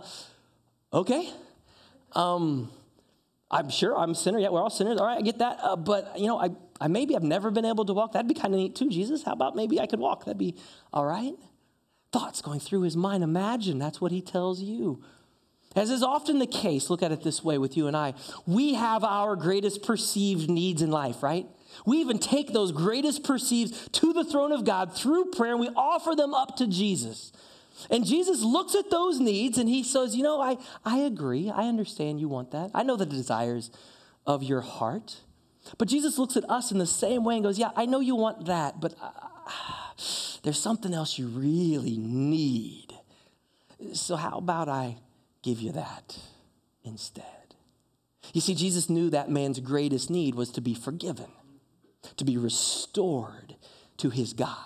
[0.93, 1.31] okay.
[2.13, 2.71] Um,
[3.51, 4.39] I'm sure I'm a sinner.
[4.39, 5.01] Yeah, we're all sinners.
[5.01, 5.59] All right, I get that.
[5.63, 8.13] Uh, but, you know, I, I maybe I've never been able to walk.
[8.13, 9.23] That'd be kind of neat too, Jesus.
[9.23, 10.25] How about maybe I could walk?
[10.25, 10.57] That'd be
[10.93, 11.35] all right.
[12.13, 13.23] Thoughts going through his mind.
[13.23, 15.03] Imagine that's what he tells you.
[15.77, 18.15] As is often the case, look at it this way with you and I.
[18.47, 21.47] We have our greatest perceived needs in life, right?
[21.85, 25.69] We even take those greatest perceived to the throne of God through prayer and we
[25.69, 27.33] offer them up to Jesus.
[27.91, 31.51] And Jesus looks at those needs and he says, You know, I, I agree.
[31.51, 32.71] I understand you want that.
[32.75, 33.71] I know the desires
[34.27, 35.21] of your heart.
[35.77, 38.17] But Jesus looks at us in the same way and goes, Yeah, I know you
[38.17, 39.11] want that, but uh,
[40.43, 42.95] there's something else you really need.
[43.93, 44.97] So, how about I
[45.43, 46.19] give you that
[46.85, 47.25] instead.
[48.35, 51.31] You see, Jesus knew that man's greatest need was to be forgiven,
[52.17, 53.57] to be restored
[53.99, 54.57] to his God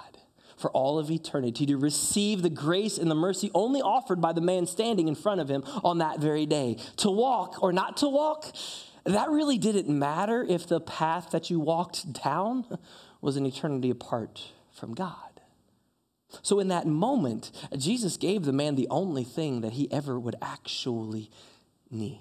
[0.56, 4.40] for all of eternity, to receive the grace and the mercy only offered by the
[4.40, 6.78] man standing in front of him on that very day.
[6.98, 8.46] To walk or not to walk,
[9.04, 12.66] that really didn't matter if the path that you walked down
[13.20, 15.16] was an eternity apart from God.
[16.42, 20.36] So, in that moment, Jesus gave the man the only thing that he ever would
[20.40, 21.30] actually
[21.90, 22.20] need.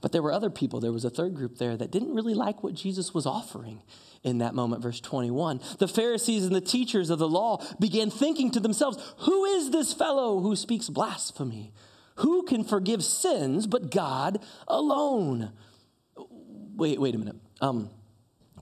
[0.00, 2.62] But there were other people, there was a third group there that didn't really like
[2.62, 3.82] what Jesus was offering
[4.24, 4.82] in that moment.
[4.82, 9.44] Verse 21 The Pharisees and the teachers of the law began thinking to themselves, Who
[9.44, 11.72] is this fellow who speaks blasphemy?
[12.16, 15.52] Who can forgive sins but God alone?
[16.76, 17.36] Wait, wait a minute.
[17.60, 17.90] Um,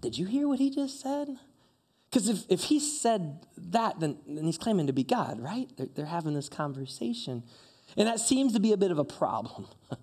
[0.01, 1.37] did you hear what he just said?
[2.11, 5.71] Because if, if he said that, then, then he's claiming to be God, right?
[5.77, 7.45] They're, they're having this conversation.
[7.97, 9.69] And that seems to be a bit of a problem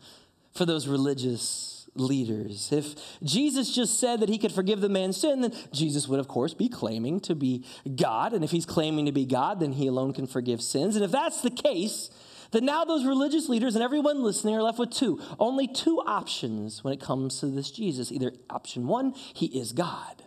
[0.54, 2.72] for those religious leaders.
[2.72, 6.28] If Jesus just said that he could forgive the man's sin, then Jesus would, of
[6.28, 8.34] course, be claiming to be God.
[8.34, 10.96] And if he's claiming to be God, then he alone can forgive sins.
[10.96, 12.10] And if that's the case,
[12.52, 16.84] then now those religious leaders and everyone listening are left with two, only two options
[16.84, 18.12] when it comes to this Jesus.
[18.12, 20.24] Either option one, he is God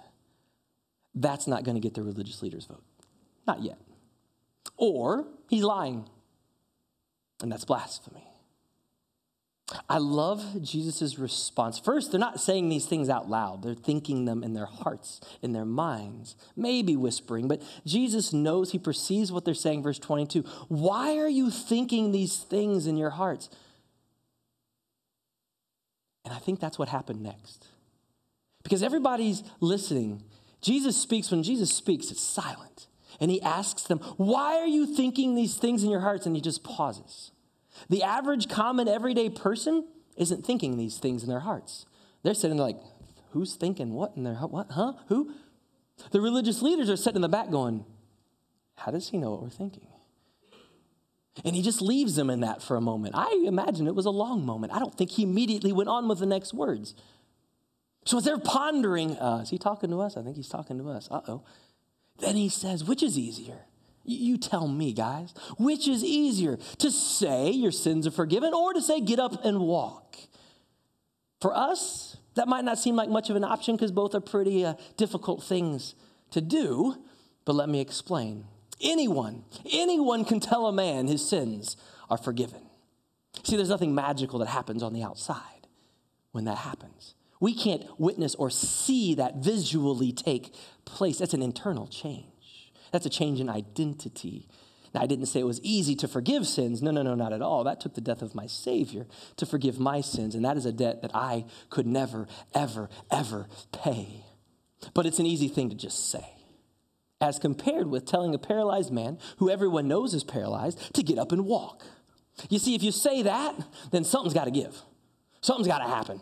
[1.15, 2.83] that's not going to get the religious leaders' vote.
[3.47, 3.79] Not yet.
[4.77, 6.09] Or he's lying,
[7.43, 8.30] and that's blasphemy.
[9.89, 11.79] I love Jesus' response.
[11.79, 15.53] First, they're not saying these things out loud, they're thinking them in their hearts, in
[15.53, 19.83] their minds, maybe whispering, but Jesus knows, he perceives what they're saying.
[19.83, 23.49] Verse 22 Why are you thinking these things in your hearts?
[26.25, 27.67] And I think that's what happened next.
[28.63, 30.23] Because everybody's listening
[30.61, 32.87] Jesus speaks, when Jesus speaks, it's silent.
[33.19, 36.27] And he asks them, Why are you thinking these things in your hearts?
[36.27, 37.33] And he just pauses.
[37.89, 41.87] The average, common, everyday person isn't thinking these things in their hearts.
[42.23, 42.81] They're sitting there like,
[43.31, 44.35] Who's thinking what in their?
[44.35, 44.73] What?
[44.73, 44.95] Huh?
[45.07, 45.33] Who?
[46.11, 47.85] The religious leaders are sitting in the back going,
[48.77, 49.87] How does he know what we're thinking?
[51.45, 53.15] And he just leaves them in that for a moment.
[53.17, 54.73] I imagine it was a long moment.
[54.75, 56.95] I don't think he immediately went on with the next words.
[58.05, 60.17] So as they're pondering, uh, is he talking to us?
[60.17, 61.09] I think he's talking to us.
[61.11, 61.45] Uh oh.
[62.19, 63.67] Then he says, which is easier?
[64.05, 65.35] You tell me, guys.
[65.59, 69.61] Which is easier, to say your sins are forgiven or to say get up and
[69.61, 70.17] walk?
[71.41, 74.65] For us, that might not seem like much of an option because both are pretty
[74.65, 75.95] uh, difficult things
[76.31, 76.97] to do,
[77.45, 78.45] but let me explain.
[78.81, 81.77] Anyone, anyone can tell a man his sins
[82.09, 82.63] are forgiven.
[83.45, 85.67] See, there's nothing magical that happens on the outside
[86.33, 87.15] when that happens.
[87.41, 91.19] We can't witness or see that visually take place.
[91.19, 92.30] That's an internal change.
[92.93, 94.49] That's a change in identity.
[94.93, 96.83] Now, I didn't say it was easy to forgive sins.
[96.83, 97.63] No, no, no, not at all.
[97.65, 100.73] That took the death of my Savior to forgive my sins, and that is a
[100.73, 104.25] debt that I could never, ever, ever pay.
[104.95, 106.25] But it's an easy thing to just say,
[107.21, 111.31] as compared with telling a paralyzed man, who everyone knows is paralyzed, to get up
[111.31, 111.85] and walk.
[112.49, 113.55] You see, if you say that,
[113.93, 114.81] then something's got to give,
[115.41, 116.21] something's got to happen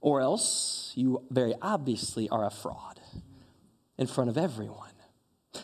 [0.00, 3.00] or else you very obviously are a fraud
[3.98, 4.89] in front of everyone.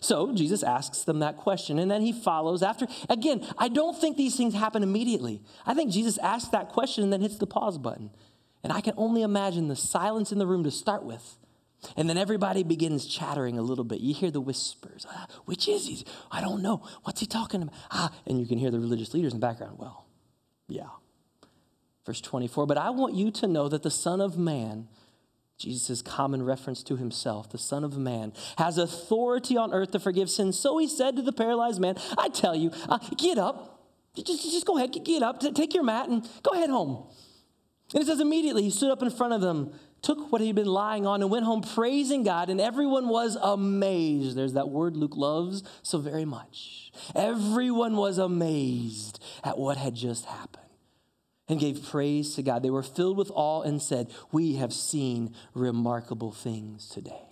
[0.01, 2.87] So Jesus asks them that question, and then he follows after.
[3.09, 5.43] Again, I don't think these things happen immediately.
[5.65, 8.11] I think Jesus asks that question and then hits the pause button.
[8.65, 11.39] And I can only imagine the silence in the room to start with.
[11.97, 14.01] And then everybody begins chattering a little bit.
[14.01, 15.07] You hear the whispers.
[15.09, 16.05] Ah, which is he?
[16.33, 16.83] I don't know.
[17.05, 17.75] What's he talking about?
[17.91, 19.79] Ah, and you can hear the religious leaders in the background.
[19.79, 20.05] Well,
[20.67, 20.89] yeah,
[22.07, 24.87] Verse 24, but I want you to know that the Son of Man
[25.59, 30.29] Jesus' common reference to himself, the Son of Man, has authority on earth to forgive
[30.29, 30.59] sins.
[30.59, 33.73] So he said to the paralyzed man, I tell you, uh, get up.
[34.15, 37.07] Just, just go ahead, get up, take your mat, and go ahead home.
[37.93, 40.67] And it says immediately he stood up in front of them, took what he'd been
[40.67, 44.37] lying on, and went home praising God, and everyone was amazed.
[44.37, 46.93] There's that word Luke loves so very much.
[47.15, 50.66] Everyone was amazed at what had just happened
[51.49, 52.63] and gave praise to God.
[52.63, 57.23] They were filled with awe and said, We have seen remarkable things today.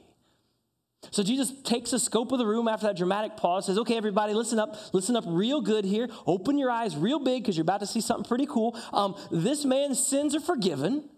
[1.11, 4.35] So Jesus takes the scope of the room after that dramatic pause, says, Okay, everybody,
[4.35, 4.77] listen up.
[4.92, 6.09] Listen up real good here.
[6.27, 8.79] Open your eyes real big because you're about to see something pretty cool.
[8.92, 11.09] Um, this man's sins are forgiven.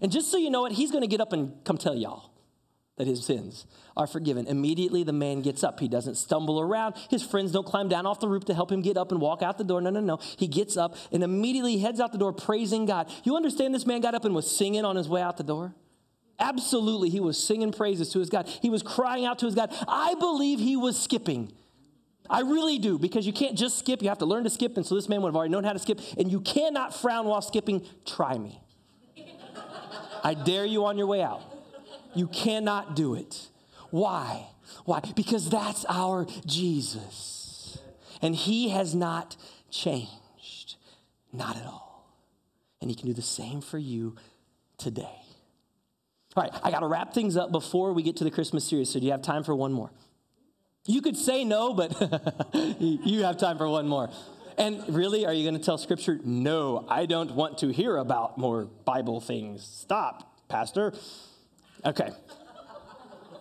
[0.00, 2.35] And just so you know it, he's going to get up and come tell y'all
[2.96, 4.46] that his sins are forgiven.
[4.46, 5.80] Immediately, the man gets up.
[5.80, 6.94] He doesn't stumble around.
[7.10, 9.42] His friends don't climb down off the roof to help him get up and walk
[9.42, 9.80] out the door.
[9.80, 10.18] No, no, no.
[10.36, 13.10] He gets up and immediately heads out the door praising God.
[13.24, 15.74] You understand this man got up and was singing on his way out the door?
[16.38, 18.46] Absolutely, he was singing praises to his God.
[18.60, 19.74] He was crying out to his God.
[19.88, 21.52] I believe he was skipping.
[22.28, 24.02] I really do, because you can't just skip.
[24.02, 24.76] You have to learn to skip.
[24.76, 26.00] And so this man would have already known how to skip.
[26.18, 27.86] And you cannot frown while skipping.
[28.04, 28.60] Try me.
[30.22, 31.40] I dare you on your way out.
[32.16, 33.48] You cannot do it.
[33.90, 34.46] Why?
[34.84, 35.00] Why?
[35.14, 37.78] Because that's our Jesus.
[38.22, 39.36] And he has not
[39.70, 40.76] changed.
[41.32, 42.10] Not at all.
[42.80, 44.16] And he can do the same for you
[44.78, 45.02] today.
[46.36, 48.90] All right, I got to wrap things up before we get to the Christmas series.
[48.90, 49.90] So, do you have time for one more?
[50.84, 51.92] You could say no, but
[52.80, 54.10] you have time for one more.
[54.58, 58.38] And really, are you going to tell Scripture, no, I don't want to hear about
[58.38, 59.64] more Bible things?
[59.64, 60.94] Stop, Pastor.
[61.86, 62.10] Okay.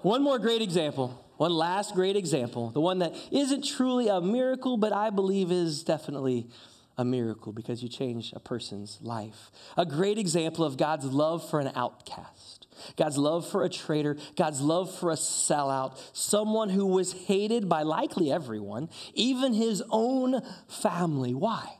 [0.03, 1.19] One more great example.
[1.37, 2.69] One last great example.
[2.69, 6.47] The one that isn't truly a miracle, but I believe is definitely
[6.95, 9.51] a miracle because you change a person's life.
[9.75, 14.61] A great example of God's love for an outcast, God's love for a traitor, God's
[14.61, 21.33] love for a sellout, someone who was hated by likely everyone, even his own family.
[21.33, 21.79] Why?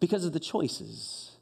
[0.00, 1.36] Because of the choices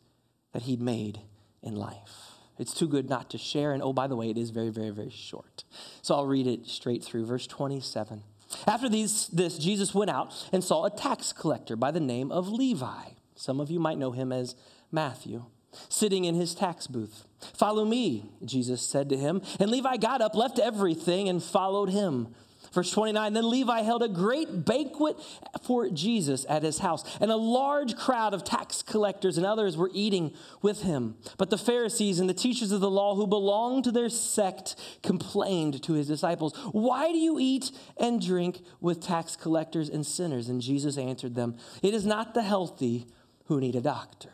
[0.53, 1.21] that he'd made
[1.63, 2.24] in life.
[2.59, 3.73] It's too good not to share.
[3.73, 5.64] And oh, by the way, it is very, very, very short.
[6.03, 7.27] So I'll read it straight through.
[7.27, 8.23] Verse 27.
[8.67, 12.49] After these, this, Jesus went out and saw a tax collector by the name of
[12.49, 13.11] Levi.
[13.35, 14.55] Some of you might know him as
[14.93, 15.47] Matthew,
[15.88, 17.25] sitting in his tax booth.
[17.55, 19.43] Follow me, Jesus said to him.
[19.59, 22.35] And Levi got up, left everything, and followed him.
[22.75, 25.17] Verse 29 Then Levi held a great banquet
[25.63, 29.91] for Jesus at his house, and a large crowd of tax collectors and others were
[29.95, 31.17] eating with him.
[31.39, 35.83] But the Pharisees and the teachers of the law who belonged to their sect complained
[35.85, 40.49] to his disciples, Why do you eat and drink with tax collectors and sinners?
[40.49, 43.07] And Jesus answered them, It is not the healthy
[43.45, 44.33] who need a doctor,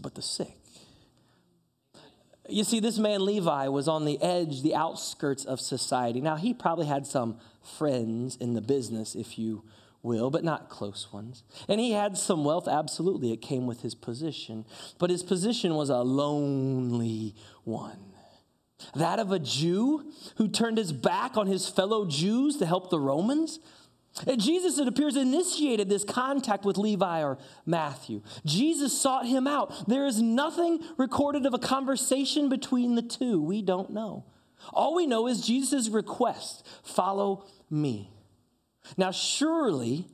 [0.00, 0.61] but the sick.
[2.48, 6.20] You see, this man Levi was on the edge, the outskirts of society.
[6.20, 7.38] Now, he probably had some
[7.78, 9.62] friends in the business, if you
[10.02, 11.44] will, but not close ones.
[11.68, 13.32] And he had some wealth, absolutely.
[13.32, 14.64] It came with his position.
[14.98, 18.12] But his position was a lonely one
[18.94, 22.98] that of a Jew who turned his back on his fellow Jews to help the
[23.00, 23.60] Romans.
[24.36, 28.22] Jesus, it appears, initiated this contact with Levi or Matthew.
[28.44, 29.88] Jesus sought him out.
[29.88, 33.40] There is nothing recorded of a conversation between the two.
[33.42, 34.24] We don't know.
[34.72, 38.10] All we know is Jesus' request follow me.
[38.96, 40.06] Now, surely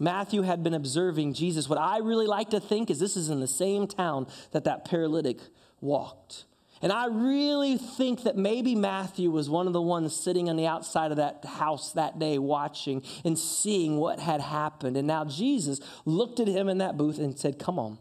[0.00, 1.68] Matthew had been observing Jesus.
[1.68, 4.84] What I really like to think is this is in the same town that that
[4.84, 5.38] paralytic
[5.80, 6.44] walked.
[6.82, 10.66] And I really think that maybe Matthew was one of the ones sitting on the
[10.66, 14.96] outside of that house that day watching and seeing what had happened.
[14.96, 17.98] And now Jesus looked at him in that booth and said, Come on,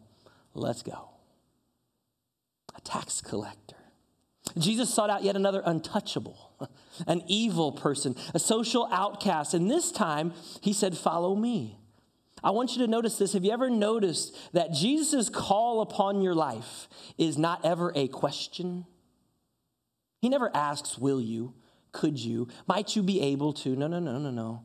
[0.53, 1.09] let's go.
[2.75, 3.75] A tax collector.
[4.57, 6.51] Jesus sought out yet another untouchable,
[7.07, 9.53] an evil person, a social outcast.
[9.53, 11.79] And this time he said, Follow me.
[12.43, 13.33] I want you to notice this.
[13.33, 18.85] Have you ever noticed that Jesus' call upon your life is not ever a question?
[20.21, 21.53] He never asks, Will you?
[21.91, 22.49] Could you?
[22.67, 23.75] Might you be able to?
[23.75, 24.63] No, no, no, no, no.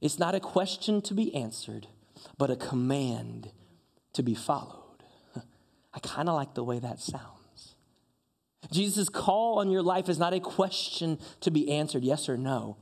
[0.00, 1.88] It's not a question to be answered,
[2.38, 3.50] but a command
[4.12, 5.02] to be followed.
[5.94, 7.74] I kind of like the way that sounds.
[8.70, 12.76] Jesus' call on your life is not a question to be answered, yes or no.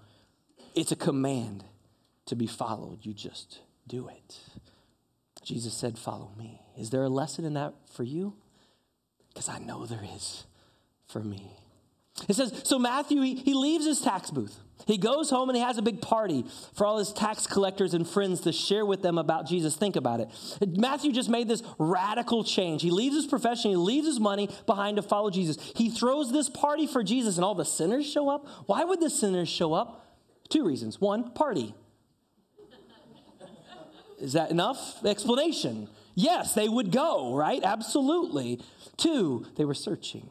[0.75, 1.65] It's a command
[2.27, 3.05] to be followed.
[3.05, 4.39] You just do it.
[5.43, 6.63] Jesus said, Follow me.
[6.79, 8.35] Is there a lesson in that for you?
[9.29, 10.45] Because I know there is
[11.09, 11.57] for me.
[12.29, 14.59] It says, so Matthew, he, he leaves his tax booth.
[14.87, 16.45] He goes home and he has a big party
[16.75, 19.77] for all his tax collectors and friends to share with them about Jesus.
[19.77, 20.29] Think about it.
[20.67, 22.83] Matthew just made this radical change.
[22.83, 25.57] He leaves his profession, he leaves his money behind to follow Jesus.
[25.77, 28.47] He throws this party for Jesus, and all the sinners show up.
[28.67, 30.19] Why would the sinners show up?
[30.49, 31.01] Two reasons.
[31.01, 31.75] One, party.
[34.21, 35.89] Is that enough explanation?
[36.15, 37.63] Yes, they would go, right?
[37.63, 38.61] Absolutely.
[38.97, 40.29] Two, they were searching,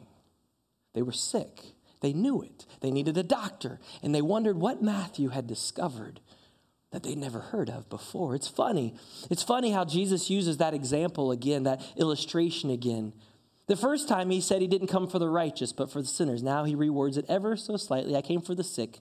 [0.94, 1.74] they were sick.
[2.00, 2.64] They knew it.
[2.80, 6.20] They needed a doctor, and they wondered what Matthew had discovered
[6.92, 8.34] that they'd never heard of before.
[8.34, 8.94] It's funny.
[9.30, 13.12] It's funny how Jesus uses that example again, that illustration again.
[13.66, 16.42] The first time he said he didn't come for the righteous, but for the sinners.
[16.42, 18.16] Now he rewords it ever so slightly.
[18.16, 18.98] I came for the sick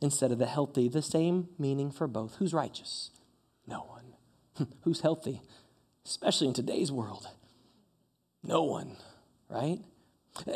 [0.00, 0.88] instead of the healthy.
[0.88, 2.36] The same meaning for both.
[2.36, 3.10] Who's righteous?
[3.66, 4.14] No one.
[4.82, 5.42] Who's healthy?
[6.04, 7.28] Especially in today's world.
[8.42, 8.96] No one,
[9.48, 9.78] right?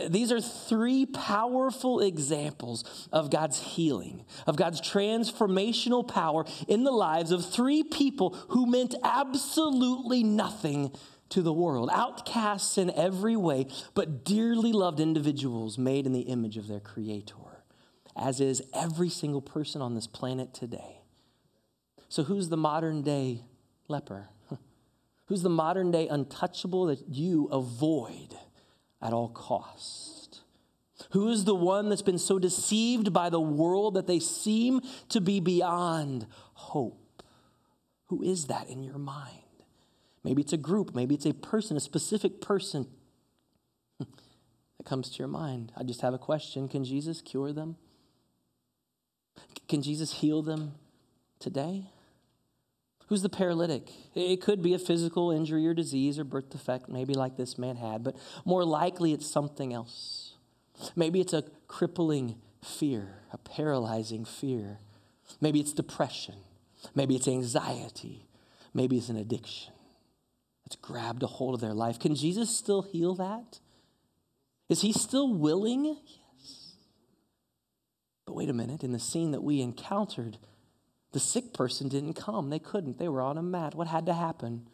[0.08, 7.32] These are three powerful examples of God's healing, of God's transformational power in the lives
[7.32, 10.92] of three people who meant absolutely nothing
[11.30, 16.56] to the world, outcasts in every way, but dearly loved individuals made in the image
[16.56, 17.34] of their Creator,
[18.14, 21.00] as is every single person on this planet today.
[22.08, 23.40] So, who's the modern day
[23.88, 24.28] leper?
[25.26, 28.36] Who's the modern day untouchable that you avoid?
[29.02, 30.40] at all cost?
[31.10, 35.20] Who is the one that's been so deceived by the world that they seem to
[35.20, 37.22] be beyond hope?
[38.06, 39.38] Who is that in your mind?
[40.22, 42.86] Maybe it's a group, maybe it's a person, a specific person
[43.98, 45.72] that comes to your mind.
[45.76, 47.76] I just have a question Can Jesus cure them?
[49.68, 50.74] Can Jesus heal them
[51.40, 51.90] today?
[53.12, 53.90] Who's the paralytic?
[54.14, 57.76] It could be a physical injury or disease or birth defect, maybe like this man
[57.76, 60.36] had, but more likely it's something else.
[60.96, 64.78] Maybe it's a crippling fear, a paralyzing fear.
[65.42, 66.36] Maybe it's depression.
[66.94, 68.28] Maybe it's anxiety.
[68.72, 69.74] Maybe it's an addiction
[70.64, 71.98] that's grabbed a hold of their life.
[71.98, 73.60] Can Jesus still heal that?
[74.70, 75.84] Is he still willing?
[75.84, 76.76] Yes.
[78.24, 80.38] But wait a minute, in the scene that we encountered,
[81.12, 82.50] the sick person didn't come.
[82.50, 82.98] They couldn't.
[82.98, 83.74] They were on a mat.
[83.74, 84.68] What had to happen?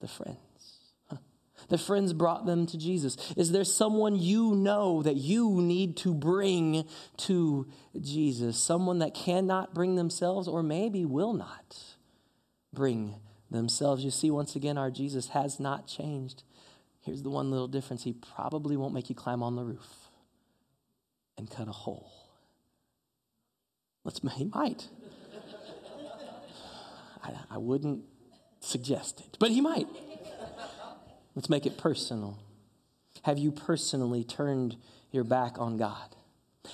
[0.00, 0.38] The friends.
[1.68, 3.16] The friends brought them to Jesus.
[3.36, 6.86] Is there someone you know that you need to bring
[7.18, 7.70] to
[8.00, 8.58] Jesus?
[8.58, 11.78] Someone that cannot bring themselves or maybe will not
[12.72, 13.14] bring
[13.50, 14.04] themselves?
[14.04, 16.42] You see, once again, our Jesus has not changed.
[17.00, 20.10] Here's the one little difference He probably won't make you climb on the roof
[21.38, 22.12] and cut a hole.
[24.04, 24.88] Let's, he might.
[27.22, 28.04] I, I wouldn't
[28.60, 29.88] suggest it, but he might.
[31.34, 32.38] Let's make it personal.
[33.22, 34.76] Have you personally turned
[35.10, 36.16] your back on God?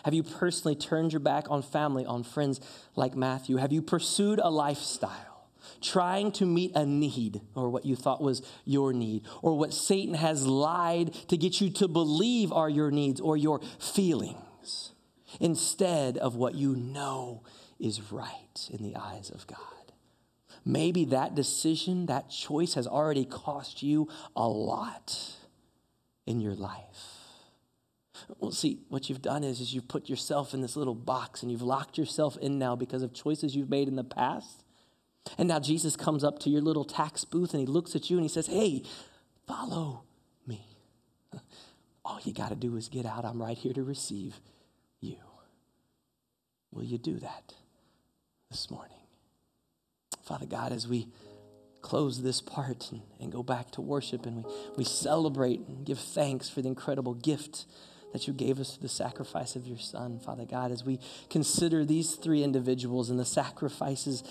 [0.05, 2.61] Have you personally turned your back on family, on friends
[2.95, 3.57] like Matthew?
[3.57, 5.49] Have you pursued a lifestyle
[5.81, 10.15] trying to meet a need or what you thought was your need or what Satan
[10.15, 14.93] has lied to get you to believe are your needs or your feelings
[15.41, 17.43] instead of what you know
[17.79, 19.78] is right in the eyes of God?
[20.69, 24.07] Maybe that decision, that choice has already cost you
[24.37, 25.19] a lot
[26.27, 27.19] in your life.
[28.39, 31.51] Well, see, what you've done is, is you've put yourself in this little box and
[31.51, 34.62] you've locked yourself in now because of choices you've made in the past.
[35.39, 38.19] And now Jesus comes up to your little tax booth and he looks at you
[38.19, 38.83] and he says, Hey,
[39.47, 40.03] follow
[40.47, 40.66] me.
[42.05, 43.25] All you got to do is get out.
[43.25, 44.41] I'm right here to receive
[45.01, 45.16] you.
[46.73, 47.55] Will you do that
[48.51, 48.98] this morning?
[50.29, 51.09] Father God, as we
[51.81, 54.45] close this part and, and, go back to worship and we,
[54.76, 57.64] we celebrate and give thanks for the incredible gift
[58.12, 61.01] that you gave us through the sacrifice of your Son, Father God, as we
[61.31, 64.22] consider these three individuals and the sacrifices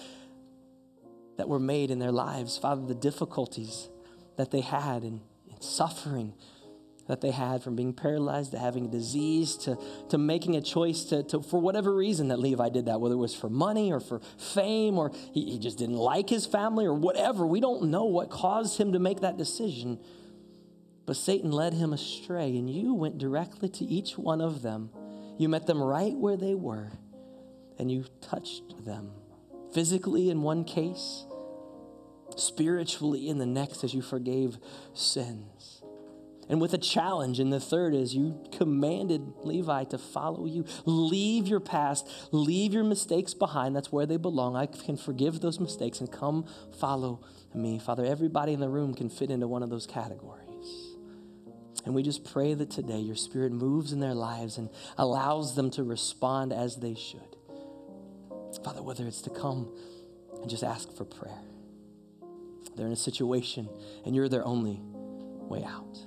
[1.37, 3.89] that were made in their lives, Father, the difficulties
[4.35, 5.21] that they had and,
[5.51, 6.33] and suffering
[7.07, 9.77] that they had from being paralyzed to having a disease to,
[10.09, 13.19] to making a choice to, to, for whatever reason that Levi did that, whether it
[13.19, 16.93] was for money or for fame or he, he just didn't like his family or
[16.93, 17.45] whatever.
[17.45, 19.99] We don't know what caused him to make that decision.
[21.05, 24.89] But Satan led him astray, and you went directly to each one of them.
[25.37, 26.91] You met them right where they were,
[27.79, 29.11] and you touched them
[29.73, 31.25] physically in one case,
[32.35, 34.57] spiritually in the next as you forgave
[34.93, 35.81] sins
[36.49, 37.39] and with a challenge.
[37.39, 40.65] And the third is you commanded Levi to follow you.
[40.85, 43.75] Leave your past, leave your mistakes behind.
[43.75, 44.55] That's where they belong.
[44.55, 46.45] I can forgive those mistakes and come
[46.79, 47.21] follow
[47.53, 47.79] me.
[47.79, 50.43] Father, everybody in the room can fit into one of those categories.
[51.85, 55.71] And we just pray that today your spirit moves in their lives and allows them
[55.71, 57.37] to respond as they should.
[58.63, 59.71] Father, whether it's to come
[60.41, 61.39] and just ask for prayer,
[62.75, 63.69] they're in a situation
[64.05, 64.81] and you're their only
[65.47, 66.06] way out.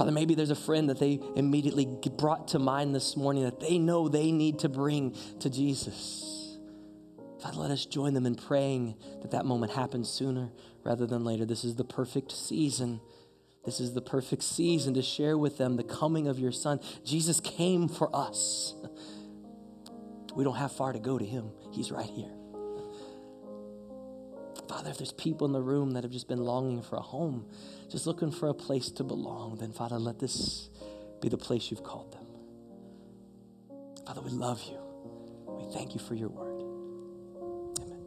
[0.00, 1.84] Father, maybe there's a friend that they immediately
[2.16, 6.56] brought to mind this morning that they know they need to bring to Jesus.
[7.42, 10.52] Father, let us join them in praying that that moment happens sooner
[10.84, 11.44] rather than later.
[11.44, 13.02] This is the perfect season
[13.66, 16.80] this is the perfect season to share with them the coming of your son.
[17.04, 18.74] Jesus came for us.
[20.34, 22.32] We don't have far to go to him, he's right here.
[24.66, 27.44] Father, if there's people in the room that have just been longing for a home,
[27.90, 30.70] just looking for a place to belong, then Father, let this
[31.20, 32.26] be the place you've called them.
[34.06, 34.78] Father, we love you.
[35.46, 36.59] We thank you for your word.